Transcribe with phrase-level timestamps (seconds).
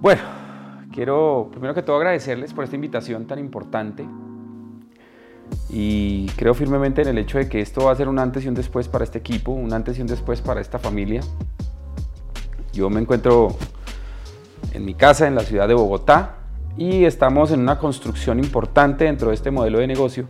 [0.00, 0.22] Bueno,
[0.92, 4.06] quiero primero que todo agradecerles por esta invitación tan importante
[5.68, 8.48] y creo firmemente en el hecho de que esto va a ser un antes y
[8.48, 11.20] un después para este equipo, un antes y un después para esta familia.
[12.72, 13.56] Yo me encuentro
[14.72, 16.36] en mi casa en la ciudad de Bogotá
[16.76, 20.28] y estamos en una construcción importante dentro de este modelo de negocio.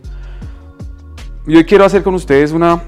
[1.45, 2.81] Y hoy quiero hacer con ustedes una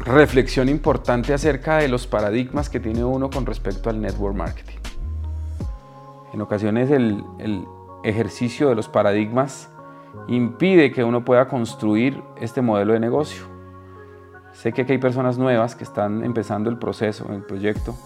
[0.00, 4.75] reflexión importante acerca de los paradigmas que tiene uno con respecto al network marketing.
[6.32, 7.24] En ocasiones el,
[8.04, 9.68] ejercicio de los paradigmas
[10.28, 13.44] impide que uno pueda construir este modelo de negocio.
[14.52, 17.96] Sé que aquí hay personas nuevas que están empezando el proceso, el proyecto,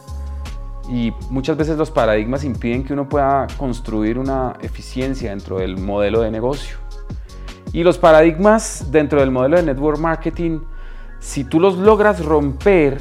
[0.88, 6.22] y muchas veces los paradigmas impiden que uno pueda construir una eficiencia dentro del modelo
[6.22, 6.78] de negocio.
[7.72, 10.60] Y los paradigmas dentro del modelo de network marketing,
[11.20, 13.00] si tú los logras romper,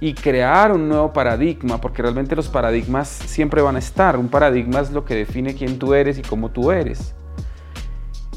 [0.00, 4.16] y crear un nuevo paradigma, porque realmente los paradigmas siempre van a estar.
[4.16, 7.14] Un paradigma es lo que define quién tú eres y cómo tú eres.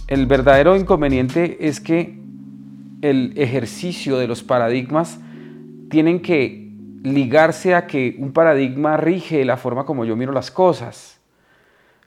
[0.07, 2.19] El verdadero inconveniente es que
[3.01, 5.19] el ejercicio de los paradigmas
[5.89, 6.71] tienen que
[7.03, 11.19] ligarse a que un paradigma rige la forma como yo miro las cosas,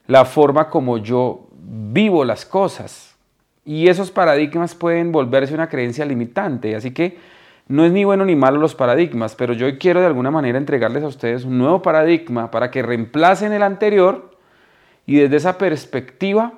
[0.07, 3.15] la forma como yo vivo las cosas.
[3.65, 6.75] Y esos paradigmas pueden volverse una creencia limitante.
[6.75, 7.19] Así que
[7.71, 11.05] no es ni bueno ni malo los paradigmas, pero yo quiero de alguna manera entregarles
[11.05, 14.37] a ustedes un nuevo paradigma para que reemplacen el anterior
[15.07, 16.55] y desde esa perspectiva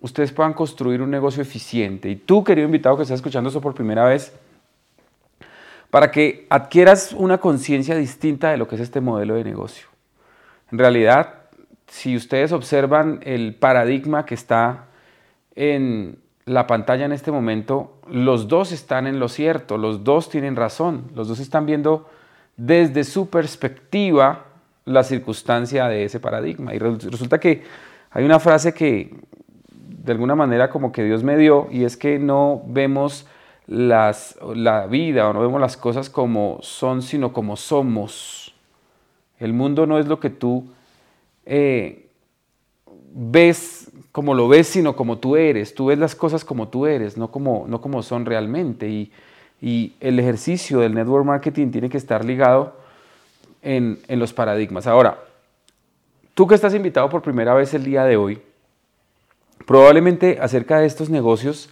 [0.00, 2.10] ustedes puedan construir un negocio eficiente.
[2.10, 4.32] Y tú, querido invitado que estás escuchando eso por primera vez,
[5.88, 9.86] para que adquieras una conciencia distinta de lo que es este modelo de negocio.
[10.72, 11.34] En realidad,
[11.86, 14.86] si ustedes observan el paradigma que está
[15.54, 16.18] en
[16.50, 21.04] la pantalla en este momento, los dos están en lo cierto, los dos tienen razón,
[21.14, 22.08] los dos están viendo
[22.56, 24.46] desde su perspectiva
[24.84, 26.74] la circunstancia de ese paradigma.
[26.74, 27.62] Y resulta que
[28.10, 29.14] hay una frase que
[29.70, 33.28] de alguna manera como que Dios me dio y es que no vemos
[33.68, 38.56] las, la vida o no vemos las cosas como son, sino como somos.
[39.38, 40.68] El mundo no es lo que tú
[41.46, 42.10] eh,
[43.12, 45.74] ves como lo ves, sino como tú eres.
[45.74, 48.88] Tú ves las cosas como tú eres, no como, no como son realmente.
[48.88, 49.12] Y,
[50.00, 52.74] el ejercicio del network marketing tiene que estar ligado
[53.60, 54.86] en, en los paradigmas.
[54.86, 55.18] Ahora,
[56.32, 58.40] tú que estás invitado por primera vez el día de hoy,
[59.66, 61.68] probablemente acerca de estos negocios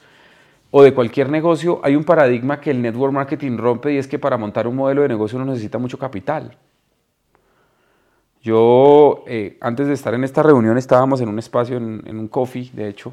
[0.71, 4.19] o de cualquier negocio hay un paradigma que el network marketing rompe y es que
[4.19, 6.57] para montar un modelo de negocio uno necesita mucho capital.
[8.49, 12.71] Yo, eh, antes de estar en esta reunión, estábamos en un espacio, en, un coffee,
[12.73, 13.13] de hecho,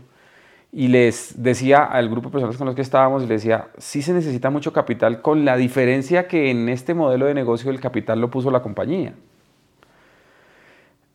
[0.72, 4.13] y les decía al grupo de personas con los que estábamos, les decía, sí se
[4.13, 8.31] necesita mucho capital, con la diferencia que en este modelo de negocio el capital lo
[8.31, 9.13] puso la compañía.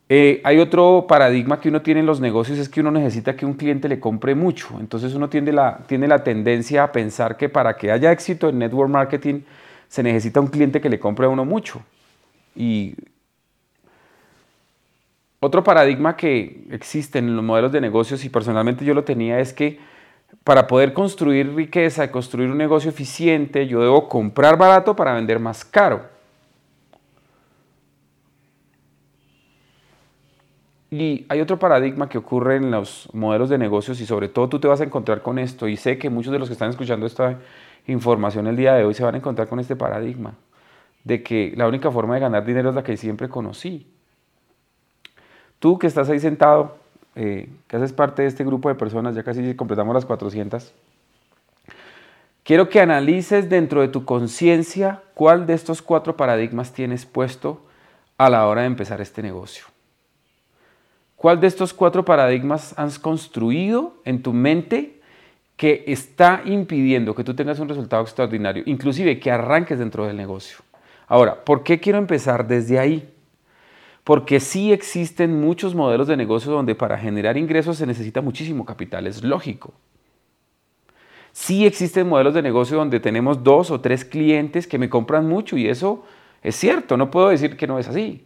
[0.07, 3.47] Eh, hay otro paradigma que uno tiene en los negocios, es que uno necesita que
[3.47, 4.77] un cliente le compre mucho.
[4.79, 8.59] Entonces uno tiene la, tiene la tendencia a pensar que para que haya éxito en
[8.59, 9.41] network marketing
[9.87, 11.81] se necesita un cliente que le compre a uno mucho.
[12.55, 12.93] Y
[15.41, 19.53] otro paradigma que existe en los modelos de negocios y personalmente yo lo tenía es
[19.53, 19.79] que
[20.43, 25.39] para poder construir riqueza y construir un negocio eficiente, yo debo comprar barato para vender
[25.39, 26.05] más caro.
[30.91, 34.59] Y hay otro paradigma que ocurre en los modelos de negocios y sobre todo tú
[34.59, 37.07] te vas a encontrar con esto y sé que muchos de los que están escuchando
[37.07, 37.39] esta
[37.87, 40.35] información el día de hoy se van a encontrar con este paradigma
[41.03, 43.87] de que la única forma de ganar dinero es la que siempre conocí.
[45.61, 46.75] Tú que estás ahí sentado,
[47.13, 50.73] eh, que haces parte de este grupo de personas, ya casi completamos las 400,
[52.43, 57.61] quiero que analices dentro de tu conciencia cuál de estos cuatro paradigmas tienes puesto
[58.17, 59.65] a la hora de empezar este negocio.
[61.15, 64.99] ¿Cuál de estos cuatro paradigmas has construido en tu mente
[65.57, 70.57] que está impidiendo que tú tengas un resultado extraordinario, inclusive que arranques dentro del negocio?
[71.07, 73.10] Ahora, ¿por qué quiero empezar desde ahí?
[74.03, 79.07] Porque sí existen muchos modelos de negocio donde para generar ingresos se necesita muchísimo capital,
[79.07, 79.73] es lógico.
[81.33, 85.55] Sí existen modelos de negocio donde tenemos dos o tres clientes que me compran mucho
[85.55, 86.03] y eso
[86.43, 88.25] es cierto, no puedo decir que no es así.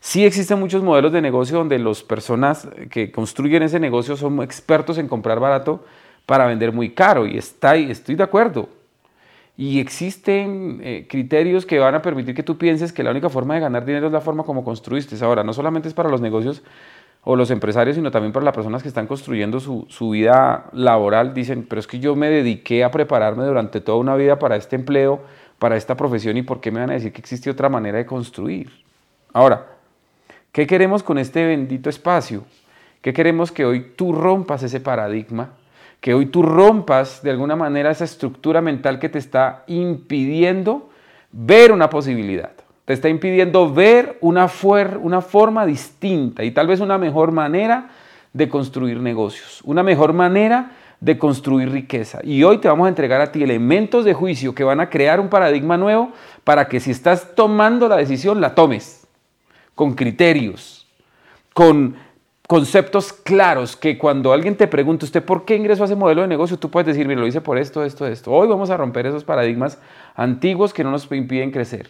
[0.00, 4.98] Sí existen muchos modelos de negocio donde las personas que construyen ese negocio son expertos
[4.98, 5.84] en comprar barato
[6.26, 8.68] para vender muy caro y está, estoy de acuerdo
[9.56, 13.54] y existen eh, criterios que van a permitir que tú pienses que la única forma
[13.54, 15.22] de ganar dinero es la forma como construiste.
[15.24, 16.62] Ahora, no solamente es para los negocios
[17.24, 21.34] o los empresarios, sino también para las personas que están construyendo su, su vida laboral.
[21.34, 24.76] Dicen, pero es que yo me dediqué a prepararme durante toda una vida para este
[24.76, 25.20] empleo,
[25.58, 28.06] para esta profesión, y ¿por qué me van a decir que existe otra manera de
[28.06, 28.70] construir?
[29.32, 29.66] Ahora,
[30.52, 32.44] ¿Qué queremos con este bendito espacio?
[33.00, 35.54] ¿Qué queremos que hoy tú rompas ese paradigma?
[36.02, 40.90] Que hoy tú rompas de alguna manera esa estructura mental que te está impidiendo
[41.30, 42.50] ver una posibilidad.
[42.84, 44.50] Te está impidiendo ver una,
[45.00, 47.88] una forma distinta y tal vez una mejor manera
[48.34, 52.20] de construir negocios, una mejor manera de construir riqueza.
[52.22, 55.20] Y hoy te vamos a entregar a ti elementos de juicio que van a crear
[55.20, 56.12] un paradigma nuevo
[56.44, 59.06] para que si estás tomando la decisión, la tomes
[59.74, 60.86] con criterios,
[61.54, 61.96] con
[62.52, 66.28] conceptos claros, que cuando alguien te pregunte, ¿usted por qué ingresó a ese modelo de
[66.28, 66.58] negocio?
[66.58, 68.30] Tú puedes decir, lo hice por esto, esto, esto.
[68.30, 69.78] Hoy vamos a romper esos paradigmas
[70.14, 71.88] antiguos que no nos impiden crecer.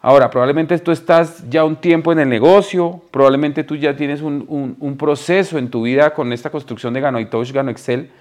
[0.00, 4.96] Ahora, probablemente tú estás ya un tiempo en el negocio, probablemente tú ya tienes un,
[4.96, 8.12] proceso en tu vida con esta construcción de Gano Touch, Excel,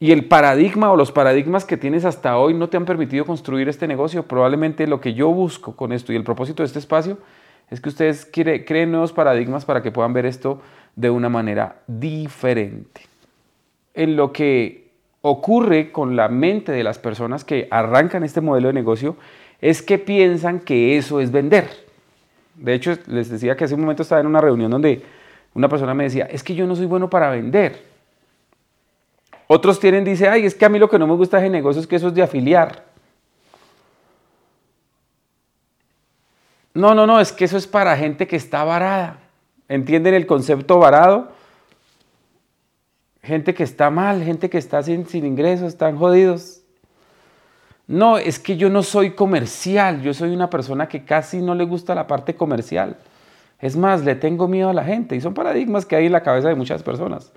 [0.00, 3.68] y el paradigma o los paradigmas que tienes hasta hoy no te han permitido construir
[3.68, 4.22] este negocio.
[4.22, 7.18] Probablemente lo que yo busco con esto y el propósito de este espacio
[7.72, 10.60] es que ustedes creen nuevos paradigmas para que puedan ver esto
[10.94, 13.00] de una manera diferente.
[13.94, 14.90] En lo que
[15.22, 19.16] ocurre con la mente de las personas que arrancan este modelo de negocio
[19.58, 21.66] es que piensan que eso es vender.
[22.56, 25.02] De hecho, les decía que hace un momento estaba en una reunión donde
[25.54, 27.80] una persona me decía, es que yo no soy bueno para vender.
[29.46, 31.80] Otros tienen, dice, ay, es que a mí lo que no me gusta de negocio
[31.80, 32.91] es que eso es de afiliar.
[36.74, 39.18] No, no, no, es que eso es para gente que está varada.
[39.68, 41.32] ¿Entienden el concepto varado?
[43.22, 46.62] Gente que está mal, gente que está sin, sin ingresos, están jodidos.
[47.86, 51.64] No, es que yo no soy comercial, yo soy una persona que casi no le
[51.64, 52.96] gusta la parte comercial.
[53.60, 56.22] Es más, le tengo miedo a la gente y son paradigmas que hay en la
[56.22, 57.32] cabeza de muchas personas.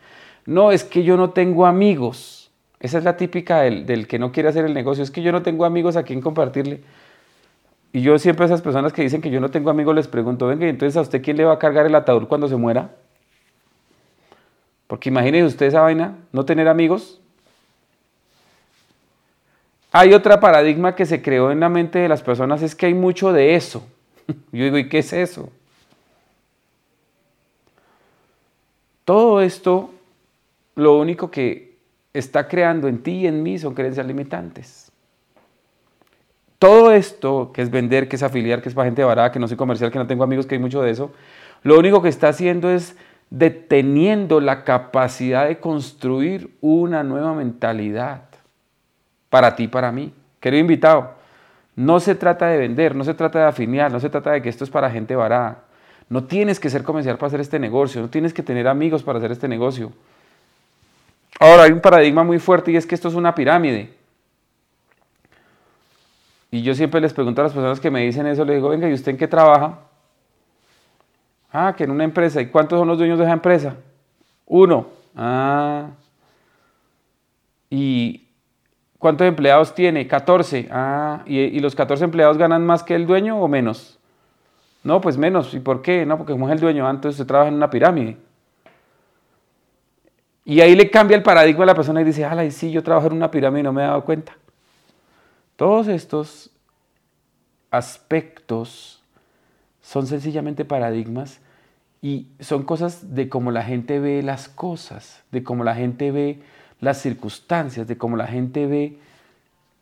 [0.46, 2.52] No, es que yo no tengo amigos.
[2.80, 5.04] Esa es la típica del, que no quiere hacer el negocio.
[5.04, 6.82] Es que yo no tengo amigos a quien compartirle.
[7.96, 10.48] Y yo siempre a esas personas que dicen que yo no tengo amigos les pregunto,
[10.48, 12.94] venga, entonces a usted quién le va a cargar el atador cuando se muera?
[14.86, 17.22] Porque imagínese usted esa vaina, no tener amigos.
[19.94, 22.94] Hay otra paradigma que se creó en la mente de las personas, es que hay
[22.94, 23.88] mucho de eso.
[24.52, 25.50] Yo digo, ¿y qué es eso?
[29.06, 29.90] Todo esto,
[30.76, 31.78] lo único que
[32.12, 34.85] está creando en ti y en mí son creencias limitantes.
[36.60, 39.48] Todo esto, que es vender, que es afiliar, que es para gente barata, que no
[39.48, 41.12] soy comercial, que no tengo amigos, que hay mucho de eso,
[41.64, 42.96] lo único que está haciendo es
[43.30, 48.22] deteniendo la capacidad de construir una nueva mentalidad
[49.30, 50.14] para ti, para mí.
[50.40, 51.14] Querido invitado,
[51.76, 54.50] no se trata de vender, no se trata de afiliar, no se trata de que
[54.50, 55.64] esto es para gente barata.
[56.08, 59.18] No tienes que ser comercial para hacer este negocio, no tienes que tener amigos para
[59.18, 59.92] hacer este negocio.
[61.40, 63.90] Ahora hay un paradigma muy fuerte y es que esto es una pirámide.
[66.56, 68.90] Y yo siempre les pregunto a las personas que me dicen eso, les digo, venga,
[68.90, 69.80] ¿y usted en qué trabaja?
[71.52, 72.40] Ah, que en una empresa.
[72.40, 73.76] ¿Y cuántos son los dueños de esa empresa?
[74.46, 74.88] Uno.
[75.18, 75.90] Ah.
[77.70, 78.22] Y
[78.98, 80.08] ¿Cuántos empleados tiene?
[80.08, 80.70] 14.
[80.72, 84.00] Ah, ¿y, los 14 empleados ganan más que el dueño o menos?
[84.82, 85.54] No, pues menos.
[85.54, 86.06] ¿Y por qué?
[86.06, 88.16] No, porque como es el dueño, antes se trabaja en una pirámide.
[90.46, 92.82] Y ahí le cambia el paradigma a la persona y dice, ala, y sí, yo
[92.82, 94.38] trabajo en una pirámide y no me he dado cuenta.
[95.56, 96.52] Todos estos
[97.72, 99.02] aspectos
[99.82, 101.40] son sencillamente paradigmas
[102.02, 106.40] y son cosas de cómo la gente ve las cosas, de cómo la gente ve
[106.80, 109.00] las circunstancias, de cómo la gente ve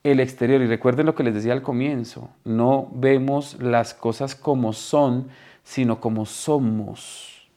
[0.03, 0.61] el exterior.
[0.61, 5.27] Y recuerden lo que les decía al comienzo, no vemos las cosas como son,
[5.63, 7.47] sino como somos.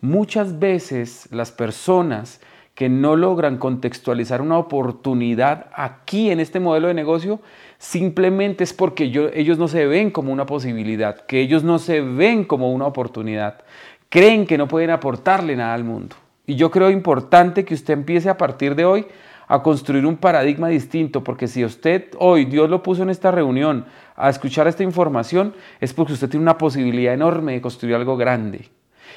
[0.00, 2.40] Muchas veces las personas
[2.78, 7.40] que no logran contextualizar una oportunidad aquí en este modelo de negocio,
[7.76, 9.02] simplemente es porque
[9.34, 13.62] ellos no se ven como una posibilidad, que ellos no se ven como una oportunidad,
[14.08, 16.14] creen que no pueden aportarle nada al mundo.
[16.46, 19.06] Y yo creo importante que usted empiece a partir de hoy
[19.48, 23.86] a construir un paradigma distinto, porque si usted hoy, Dios lo puso en esta reunión,
[24.14, 28.70] a escuchar esta información, es porque usted tiene una posibilidad enorme de construir algo grande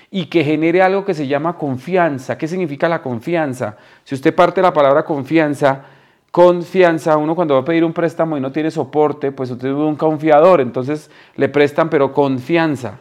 [0.09, 2.37] y que genere algo que se llama confianza.
[2.37, 3.77] ¿Qué significa la confianza?
[4.03, 5.83] Si usted parte la palabra confianza,
[6.31, 9.73] confianza, uno cuando va a pedir un préstamo y no tiene soporte, pues usted es
[9.73, 12.99] un confiador, entonces le prestan, pero confianza.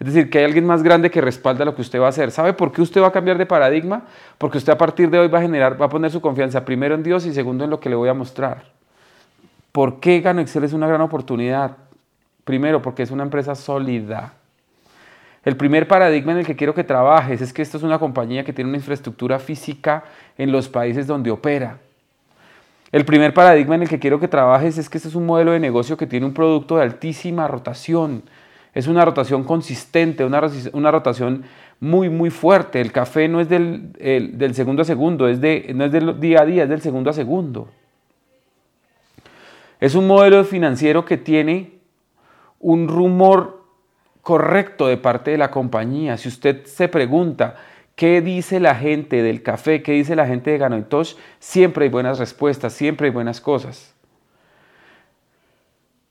[0.00, 2.30] Es decir, que hay alguien más grande que respalda lo que usted va a hacer.
[2.30, 4.02] ¿Sabe por qué usted va a cambiar de paradigma?
[4.38, 6.94] Porque usted a partir de hoy va a generar, va a poner su confianza primero
[6.94, 8.62] en Dios y segundo en lo que le voy a mostrar.
[9.72, 11.76] ¿Por qué Gano Excel es una gran oportunidad?
[12.44, 14.34] Primero, porque es una empresa sólida.
[15.44, 18.44] El primer paradigma en el que quiero que trabajes es que esto es una compañía
[18.44, 20.04] que tiene una infraestructura física
[20.36, 21.78] en los países donde opera.
[22.90, 25.52] El primer paradigma en el que quiero que trabajes es que este es un modelo
[25.52, 28.22] de negocio que tiene un producto de altísima rotación
[28.74, 30.40] Es una rotación consistente, una,
[30.72, 31.44] una rotación
[31.80, 32.80] muy, muy fuerte.
[32.80, 36.42] El café no es del, del segundo a segundo, es de, no es del día
[36.42, 37.68] a día, es del segundo a segundo.
[39.80, 41.78] Es un modelo financiero que tiene
[42.58, 43.57] un rumor
[44.28, 46.18] correcto de parte de la compañía.
[46.18, 47.54] Si usted se pregunta
[47.96, 52.18] qué dice la gente del café, qué dice la gente de Ganoitosh, siempre hay buenas
[52.18, 53.94] respuestas, siempre hay buenas cosas.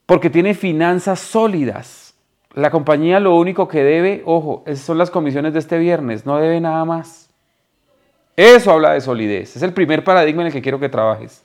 [0.08, 2.16] Porque tiene finanzas sólidas.
[2.56, 6.40] La compañía lo único que debe, ojo, esas son las comisiones de este viernes, no
[6.40, 7.30] debe nada más.
[8.36, 9.56] Eso habla de solidez.
[9.56, 11.44] Es el primer paradigma en el que quiero que trabajes.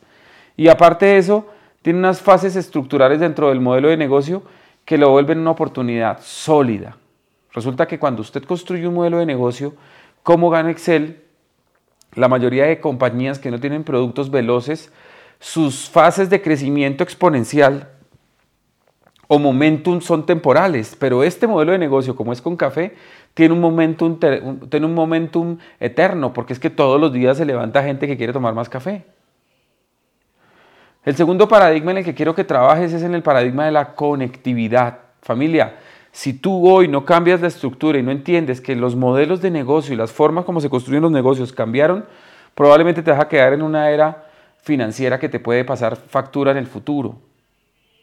[0.56, 1.46] Y aparte de eso,
[1.82, 4.42] tiene unas fases estructurales dentro del modelo de negocio
[4.84, 6.96] que lo vuelven una oportunidad sólida.
[7.52, 9.74] Resulta que cuando usted construye un modelo de negocio,
[10.22, 11.22] como gana Excel,
[12.14, 14.92] la mayoría de compañías que no tienen productos veloces,
[15.38, 17.88] sus fases de crecimiento exponencial
[19.28, 22.94] o momentum son temporales, pero este modelo de negocio, como es con café,
[23.34, 24.18] tiene un momentum,
[24.68, 28.32] tiene un momentum eterno, porque es que todos los días se levanta gente que quiere
[28.32, 29.04] tomar más café.
[31.04, 33.94] El segundo paradigma en el que quiero que trabajes es en el paradigma de la
[33.94, 34.98] conectividad.
[35.20, 35.76] Familia,
[36.12, 39.94] si tú hoy no cambias la estructura y no entiendes que los modelos de negocio
[39.94, 42.04] y las formas como se construyen los negocios cambiaron,
[42.54, 44.26] probablemente te vas a quedar en una era
[44.62, 47.16] financiera que te puede pasar factura en el futuro.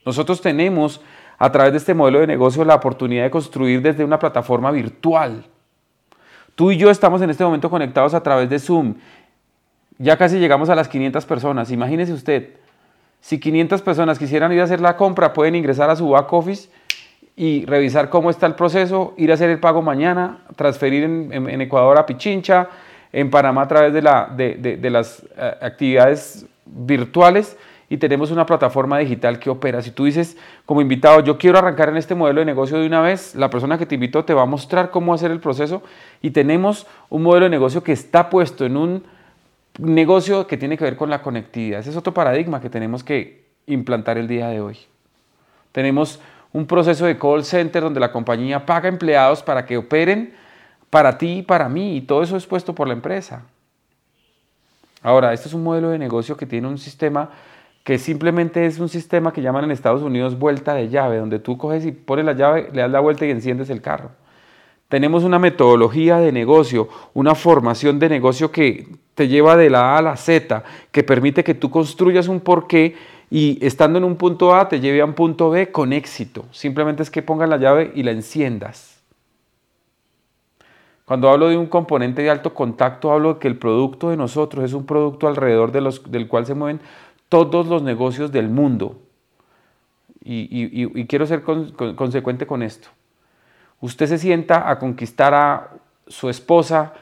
[0.05, 0.99] Nosotros tenemos
[1.37, 5.45] a través de este modelo de negocio la oportunidad de construir desde una plataforma virtual.
[6.55, 8.95] Tú y yo estamos en este momento conectados a través de Zoom.
[9.97, 11.71] Ya casi llegamos a las 500 personas.
[11.71, 12.58] Imagínese usted,
[13.21, 16.69] si 500 personas quisieran ir a hacer la compra, pueden ingresar a su back office
[17.35, 21.97] y revisar cómo está el proceso, ir a hacer el pago mañana, transferir en, Ecuador
[21.97, 22.67] a Pichincha,
[23.13, 27.57] en Panamá a través de, la, de, las eh, actividades virtuales
[27.89, 29.81] y tenemos una plataforma digital que opera.
[29.81, 33.01] Si tú dices como invitado, yo quiero arrancar en este modelo de negocio de una
[33.01, 35.81] vez, la persona que te invitó te va a mostrar cómo hacer el proceso
[36.21, 39.03] y tenemos un modelo de negocio que está puesto en un
[39.79, 41.79] negocio que tiene que ver con la conectividad.
[41.79, 44.77] Ese es otro paradigma que tenemos que implantar el día de hoy.
[45.71, 46.19] Tenemos
[46.51, 50.33] un proceso de call center donde la compañía paga empleados para que operen
[50.89, 53.43] para ti y para mí y todo eso es puesto por la empresa.
[55.01, 57.29] Ahora, este es un modelo de negocio que tiene un sistema
[57.83, 61.57] que simplemente es un sistema que llaman en Estados Unidos vuelta de llave, donde tú
[61.57, 64.12] coges y pones la llave, le das la vuelta y enciendes el carro.
[64.89, 70.00] Tenemos una metodología de negocio, una formación de negocio que te lleva de la A
[70.00, 72.96] a la Z, que permite que tú construyas un porqué
[73.29, 76.46] y estando en un punto A te lleve a un punto B con éxito.
[76.51, 79.00] Simplemente es que pongas la llave y la enciendas.
[81.05, 84.65] Cuando hablo de un componente de alto contacto, hablo de que el producto de nosotros
[84.65, 86.81] es un producto alrededor del cual se mueven
[87.29, 88.96] todos los negocios del mundo.
[90.24, 92.89] Y, quiero ser consecuente con esto.
[93.81, 95.69] Usted se sienta a conquistar a
[96.07, 96.93] su esposa,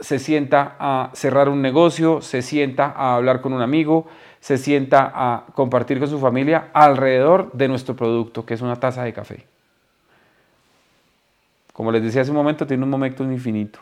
[0.00, 4.06] se sienta a cerrar un negocio, se sienta a hablar con un amigo,
[4.40, 9.04] se sienta a compartir con su familia alrededor de nuestro producto, que es una taza
[9.04, 9.46] de café.
[11.72, 13.78] Como les decía hace un momento, tiene un momento infinito.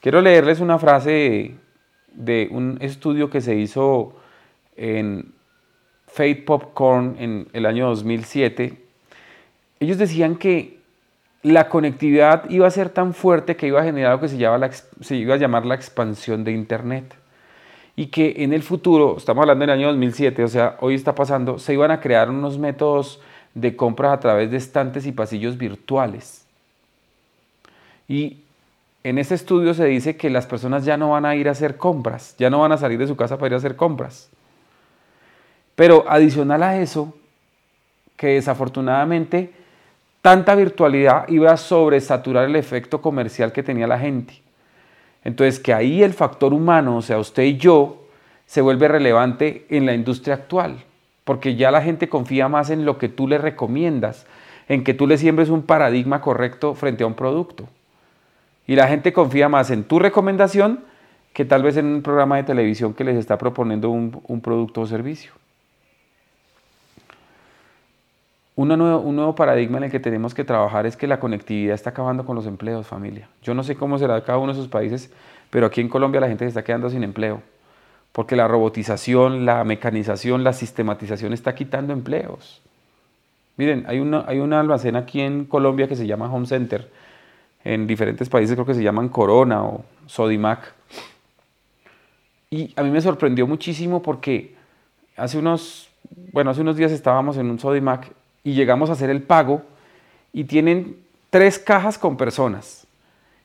[0.00, 1.56] Quiero leerles una frase
[2.12, 4.14] de un estudio que se hizo
[4.76, 5.34] en
[6.06, 8.83] Fate Popcorn en el año 2007
[9.80, 10.78] ellos decían que
[11.42, 14.70] la conectividad iba a ser tan fuerte que iba a generar lo que se, llama
[14.72, 17.14] se iba a llamar la expansión de Internet.
[17.96, 21.58] Y que en el futuro, estamos hablando del año 2007, o sea, hoy está pasando,
[21.58, 23.20] se iban a crear unos métodos
[23.52, 26.46] de compras a través de estantes y pasillos virtuales.
[28.08, 28.38] Y
[29.04, 31.76] en ese estudio se dice que las personas ya no van a ir a hacer
[31.76, 34.30] compras, ya no van a salir de su casa para ir a hacer compras.
[35.74, 37.14] Pero adicional a eso,
[38.16, 39.52] que desafortunadamente
[40.24, 44.40] tanta virtualidad iba a sobresaturar el efecto comercial que tenía la gente.
[45.22, 48.06] Entonces que ahí el factor humano, o sea, usted y yo,
[48.46, 50.78] se vuelve relevante en la industria actual,
[51.24, 54.26] porque ya la gente confía más en lo que tú le recomiendas,
[54.66, 57.68] en que tú le siembres un paradigma correcto frente a un producto.
[58.66, 60.84] Y la gente confía más en tu recomendación
[61.34, 64.80] que tal vez en un programa de televisión que les está proponiendo un, un producto
[64.80, 65.32] o servicio.
[68.56, 72.24] Un nuevo paradigma en el que tenemos que trabajar es que la conectividad está acabando
[72.24, 73.28] con los empleos, familia.
[73.42, 75.10] Yo no sé cómo será cada uno de esos países,
[75.50, 77.42] pero aquí en Colombia la gente se está quedando sin empleo,
[78.12, 82.62] porque la robotización, la mecanización, la sistematización está quitando empleos.
[83.56, 86.90] Miren, hay una, hay una almacén aquí en Colombia que se llama Home Center,
[87.64, 90.74] en diferentes países creo que se llaman Corona o Sodimac.
[92.50, 94.54] Y a mí me sorprendió muchísimo porque
[95.16, 95.88] hace unos,
[96.32, 98.12] bueno, hace unos días estábamos en un Sodimac
[98.44, 99.62] y llegamos a hacer el pago
[100.32, 100.96] y tienen
[101.30, 102.86] tres cajas con personas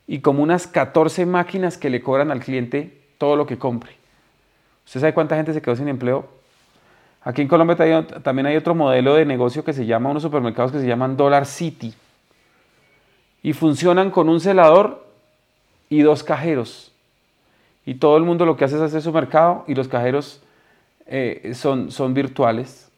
[0.06, 3.96] y como unas 14 máquinas que le cobran al cliente todo lo que compre.
[4.86, 6.28] ¿Usted sabe cuánta gente se quedó sin empleo?
[7.22, 7.76] Aquí en Colombia
[8.22, 11.46] también hay otro modelo de negocio que se llama, unos supermercados que se llaman Dollar
[11.46, 11.94] City.
[13.42, 15.06] Y funcionan con un celador
[15.88, 16.92] y dos cajeros.
[17.86, 20.42] Y todo el mundo lo que hace es hacer su mercado y los cajeros
[21.06, 22.89] eh, son, son virtuales.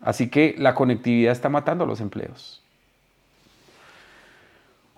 [0.00, 2.62] Así que la conectividad está matando los empleos.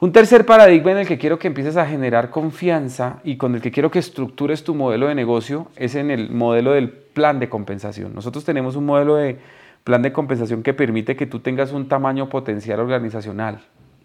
[0.01, 3.61] Un tercer paradigma en el que quiero que empieces a generar confianza y con el
[3.61, 7.49] que quiero que estructures tu modelo de negocio es en el modelo del plan de
[7.49, 8.15] compensación.
[8.15, 9.39] Nosotros tenemos un modelo de
[9.83, 13.61] plan de compensación que permite que tú tengas un tamaño potencial organizacional.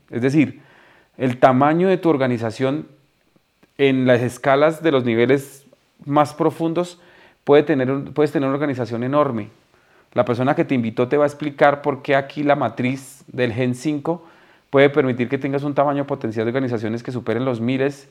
[0.10, 0.62] Es decir,
[1.18, 2.88] el tamaño de tu organización
[3.78, 5.66] en las escalas de los niveles
[6.06, 7.00] más profundos
[7.44, 9.50] puede tener, puedes tener una organización enorme.
[10.14, 13.52] La persona que te invitó te va a explicar por qué aquí la matriz del
[13.52, 14.24] Gen 5
[14.70, 18.10] puede permitir que tengas un tamaño potencial de organizaciones que superen los miles,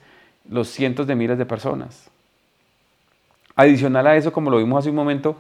[0.49, 2.11] los cientos de miles de personas.
[3.55, 5.37] Adicional a eso, como lo vimos hace un momento,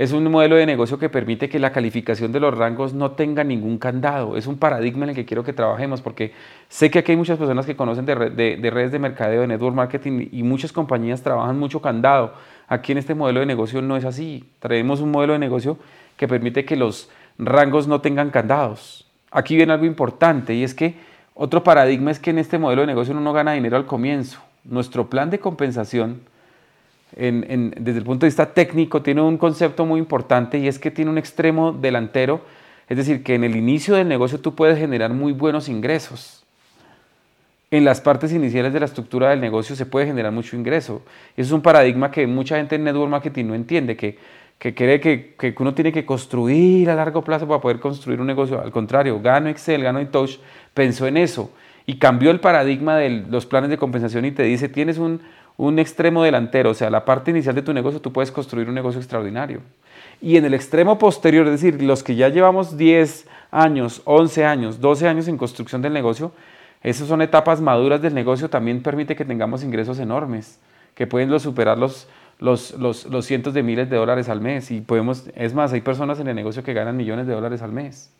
[0.00, 3.44] es un modelo de negocio que permite que la calificación de los rangos no tenga
[3.44, 4.36] ningún candado.
[4.38, 6.32] Es un paradigma en el que quiero que trabajemos porque
[6.68, 10.28] sé que aquí hay muchas personas que conocen de, redes de mercadeo, de network marketing
[10.32, 12.32] y muchas compañías trabajan mucho candado.
[12.66, 14.48] Aquí en este modelo de negocio no es así.
[14.58, 15.76] Traemos un modelo de negocio
[16.20, 20.94] que permite que los rangos no tengan candados aquí viene algo importante y es que
[21.34, 24.40] otro paradigma es que en este modelo de negocio uno no gana dinero al comienzo.
[24.64, 26.20] Nuestro plan de compensación,
[27.12, 31.10] desde el punto de vista técnico, tiene un concepto muy importante y es que tiene
[31.10, 32.42] un extremo delantero,
[32.88, 36.44] es decir, que en el inicio del negocio tú puedes generar muy buenos ingresos.
[37.70, 41.02] En las partes iniciales de la estructura del negocio se puede generar mucho ingreso.
[41.36, 44.18] Eso es un paradigma que mucha gente en network marketing no entiende, que
[44.60, 48.26] que cree que, que, uno tiene que construir a largo plazo para poder construir un
[48.26, 48.60] negocio.
[48.60, 50.38] Al contrario, Gano Excel, Gano Touch
[50.74, 51.50] pensó en eso
[51.86, 55.22] y cambió el paradigma de los planes de compensación y te dice, tienes un,
[55.56, 58.74] un extremo delantero, o sea, la parte inicial de tu negocio, tú puedes construir un
[58.74, 59.62] negocio extraordinario.
[60.20, 64.78] Y en el extremo posterior, es decir, los que ya llevamos 10 años, 11 años,
[64.78, 66.32] 12 años en construcción del negocio,
[66.82, 70.60] esas son etapas maduras del negocio, también permite que tengamos ingresos enormes,
[70.94, 72.08] que pueden superar los,
[72.40, 74.70] los, los, cientos de miles de dólares al mes.
[74.70, 77.72] Y podemos, es más, hay personas en el negocio que ganan millones de dólares al
[77.72, 78.10] mes.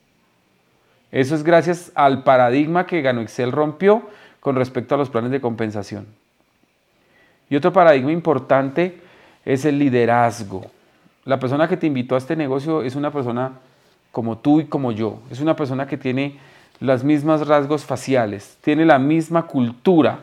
[1.10, 4.02] Eso es gracias al paradigma que Gano Excel rompió
[4.38, 6.06] con respecto a los planes de compensación.
[7.48, 9.00] Y otro paradigma importante
[9.44, 10.70] es el liderazgo.
[11.24, 13.52] La persona que te invitó a este negocio es una persona
[14.12, 15.20] como tú y como yo.
[15.30, 16.38] Es una persona que tiene
[16.78, 20.20] los mismos rasgos faciales, tiene la misma cultura,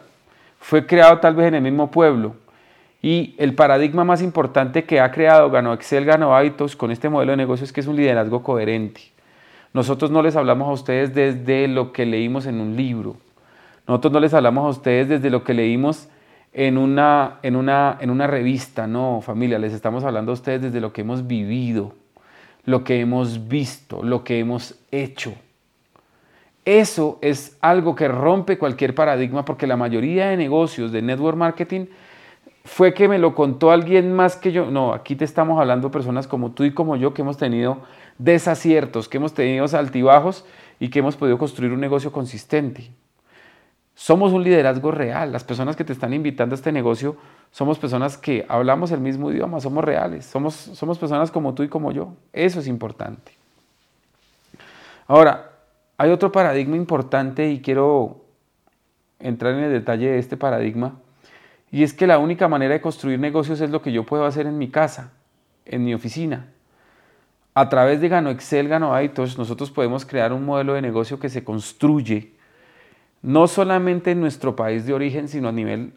[0.59, 2.35] fue creado tal vez en el mismo pueblo,
[3.01, 7.31] y el paradigma más importante que ha creado Gano Excel, Gano Hábitos con este modelo
[7.31, 9.01] de negocio es que es un liderazgo coherente.
[9.73, 13.17] Nosotros no les hablamos a ustedes desde lo que leímos en un libro.
[13.87, 16.09] Nosotros no les hablamos a ustedes desde lo que leímos
[16.53, 18.87] en una, en una, en una revista.
[18.87, 21.93] No, familia, les estamos hablando a ustedes desde lo que hemos vivido,
[22.65, 25.33] lo que hemos visto, lo que hemos hecho.
[26.65, 31.85] Eso es algo que rompe cualquier paradigma porque la mayoría de negocios de network marketing
[32.67, 34.69] fue que me lo contó alguien más que yo.
[34.69, 37.79] No, aquí te estamos hablando personas como tú y como yo que hemos tenido
[38.17, 40.45] desaciertos, que hemos tenido altibajos
[40.77, 42.91] y que hemos podido construir un negocio consistente.
[43.95, 45.31] Somos un liderazgo real.
[45.31, 47.15] Las personas que te están invitando a este negocio
[47.51, 51.69] somos personas que hablamos el mismo idioma, somos reales, somos, somos personas como tú y
[51.69, 52.15] como yo.
[52.33, 53.31] Eso es importante.
[55.07, 55.51] Ahora,
[55.97, 58.25] hay otro paradigma importante y quiero
[59.19, 60.95] entrar en el detalle de este paradigma
[61.71, 64.45] y es que la única manera de construir negocios es lo que yo puedo hacer
[64.45, 65.11] en mi casa,
[65.65, 66.47] en mi oficina.
[67.53, 71.29] A través de Gano Excel, Gano Aitos, nosotros podemos crear un modelo de negocio que
[71.29, 72.33] se construye
[73.21, 75.93] no solamente en nuestro país de origen, sino a nivel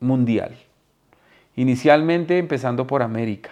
[0.00, 0.54] mundial.
[1.56, 3.50] Inicialmente empezando por América.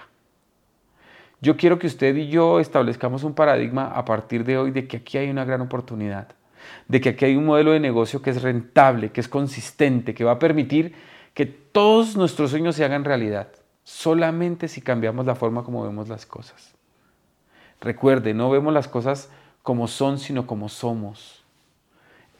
[1.40, 4.98] Yo quiero que usted y yo establezcamos un paradigma a partir de hoy de que
[4.98, 6.28] aquí hay una gran oportunidad,
[6.88, 10.24] de que aquí hay un modelo de negocio que es rentable, que es consistente, que
[10.24, 10.94] va a permitir
[11.36, 13.48] que todos nuestros sueños se hagan realidad,
[13.84, 16.72] solamente si cambiamos la forma como vemos las cosas.
[17.78, 19.28] Recuerde, no vemos las cosas
[19.62, 21.44] como son, sino como somos.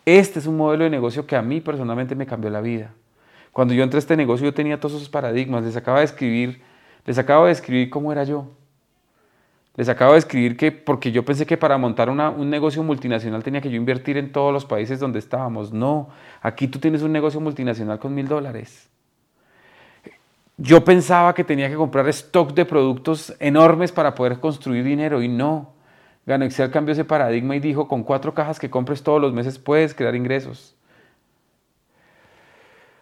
[0.07, 2.95] Este es un modelo de negocio que a mí personalmente me cambió la vida.
[3.53, 6.63] Cuando yo entré a este negocio yo tenía todos esos paradigmas, les acabo de escribir,
[7.05, 8.49] les acabo de escribir cómo era yo.
[9.77, 13.61] Les acabo de escribir que, porque yo pensé que para montar un negocio multinacional tenía
[13.61, 15.71] que yo invertir en todos los países donde estábamos.
[15.71, 16.09] No,
[16.41, 18.89] aquí tú tienes un negocio multinacional con mil dólares.
[20.57, 25.29] Yo pensaba que tenía que comprar stock de productos enormes para poder construir dinero y
[25.29, 25.75] no.
[26.25, 29.59] Gano Excel cambió ese paradigma y dijo, con cuatro cajas que compres todos los meses
[29.59, 30.75] puedes crear ingresos.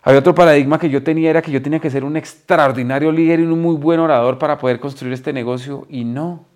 [0.02, 3.38] Había otro paradigma que yo tenía, era que yo tenía que ser un extraordinario líder
[3.38, 6.53] y un muy buen orador para poder construir este negocio y no.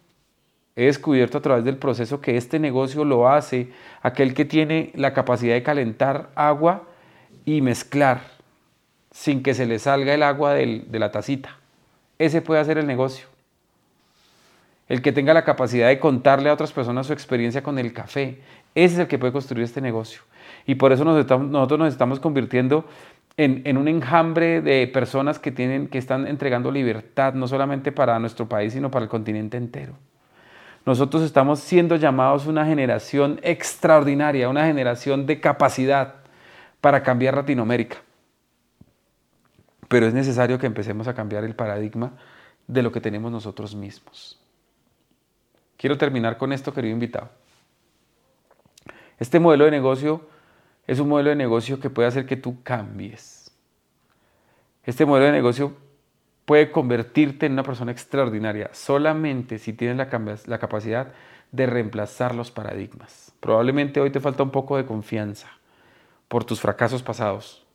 [0.79, 5.13] He descubierto a través del proceso que este negocio lo hace aquel que tiene la
[5.13, 6.85] capacidad de calentar agua
[7.45, 8.21] y mezclar
[9.11, 11.57] sin que se le salga el agua de la tacita.
[12.17, 13.27] Ese puede hacer el negocio.
[14.89, 18.39] El que tenga la capacidad de contarle a otras personas su experiencia con el café.
[18.77, 20.21] Ese es el que puede construir este negocio.
[20.65, 22.85] Y por eso nosotros nos estamos convirtiendo
[23.37, 28.49] en, un enjambre de personas que, tienen, que están entregando libertad, no solamente para nuestro
[28.49, 29.95] país, sino para el continente entero.
[30.89, 36.15] Nosotros estamos siendo llamados una generación extraordinaria, una generación de capacidad
[36.81, 37.99] para cambiar Latinoamérica.
[39.89, 42.13] Pero es necesario que empecemos a cambiar el paradigma
[42.67, 44.41] de lo que tenemos nosotros mismos.
[45.77, 47.29] Quiero terminar con esto, querido invitado.
[49.19, 50.27] Este modelo de negocio
[50.87, 53.55] es un modelo de negocio que puede hacer que tú cambies.
[54.85, 55.77] Este modelo de negocio
[56.49, 61.13] puede convertirte en una persona extraordinaria solamente si tienes la, capacidad
[61.53, 63.35] de reemplazar los paradigmas.
[63.39, 65.49] Probablemente hoy te falta un poco de confianza
[66.27, 67.67] por tus fracasos pasados.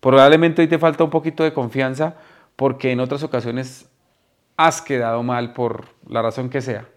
[0.00, 2.16] Probablemente hoy te falta un poquito de confianza
[2.56, 3.90] porque en otras ocasiones
[4.56, 6.88] has quedado mal por la razón que sea.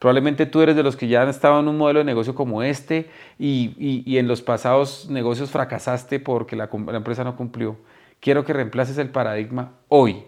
[0.00, 2.64] Probablemente tú eres de los que ya han estado en un modelo de negocio como
[2.64, 3.08] este
[3.38, 7.76] y, en los pasados negocios fracasaste porque la, empresa no cumplió.
[8.18, 10.24] Quiero que reemplaces el paradigma hoy.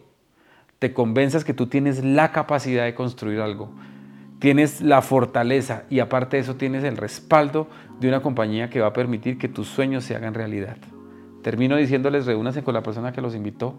[0.82, 3.70] Te convenzas que tú tienes la capacidad de construir algo.
[4.40, 7.68] Tienes la fortaleza y aparte de eso tienes el respaldo
[8.00, 10.78] de una compañía que va a permitir que tus sueños se hagan realidad.
[11.40, 13.76] Termino diciéndoles, reúnanse con la persona que los invitó,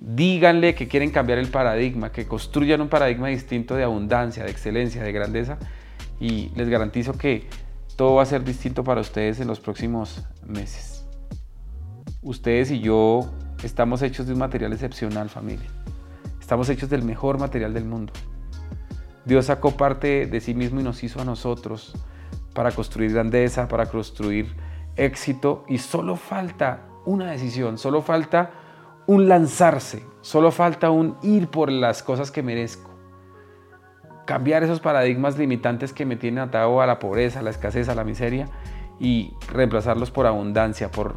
[0.00, 5.04] díganle que quieren cambiar el paradigma, que construyan un paradigma distinto de abundancia, de excelencia,
[5.04, 5.58] de grandeza
[6.18, 7.46] y les garantizo que
[7.94, 11.06] todo va a ser distinto para ustedes en los próximos meses.
[12.22, 13.30] Ustedes y yo
[13.62, 15.70] estamos hechos de un material excepcional, familia.
[16.52, 18.12] Estamos hechos del mejor material del mundo.
[19.24, 21.94] Dios sacó parte de sí mismo y nos hizo a nosotros
[22.52, 24.54] para construir grandeza, para construir
[24.96, 28.50] éxito y solo falta una decisión, solo falta
[29.06, 32.90] un lanzarse, solo falta un ir por las cosas que merezco.
[34.26, 37.94] Cambiar esos paradigmas limitantes que me tienen atado a la pobreza, a la escasez, a
[37.94, 38.46] la miseria
[39.00, 41.16] y reemplazarlos por abundancia, por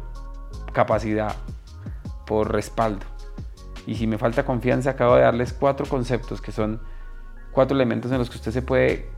[0.72, 1.36] capacidad,
[2.24, 3.15] por respaldo.
[3.86, 6.80] Y si me falta confianza, acabo de darles cuatro conceptos que son
[7.52, 9.08] cuatro elementos en los que usted se puede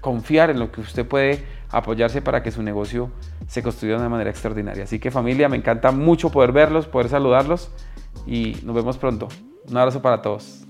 [0.00, 3.10] confiar, en lo que usted puede apoyarse para que su negocio
[3.48, 4.84] se construya de una manera extraordinaria.
[4.84, 7.70] Así que familia, me encanta mucho poder verlos, poder saludarlos
[8.26, 9.28] y nos vemos pronto.
[9.68, 10.64] Un abrazo para todos.